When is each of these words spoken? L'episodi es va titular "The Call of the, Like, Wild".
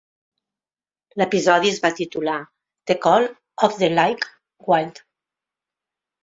L'episodi 1.21 1.69
es 1.73 1.77
va 1.83 1.91
titular 1.99 2.37
"The 2.93 2.95
Call 3.05 3.27
of 3.69 3.77
the, 3.83 3.91
Like, 4.01 4.27
Wild". 4.73 5.05